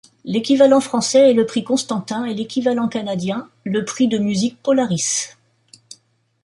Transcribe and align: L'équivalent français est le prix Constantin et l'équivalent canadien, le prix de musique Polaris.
L'équivalent 0.25 0.79
français 0.79 1.29
est 1.29 1.35
le 1.35 1.45
prix 1.45 1.63
Constantin 1.63 2.25
et 2.25 2.33
l'équivalent 2.33 2.87
canadien, 2.87 3.47
le 3.65 3.85
prix 3.85 4.07
de 4.07 4.17
musique 4.17 4.57
Polaris. 4.63 5.37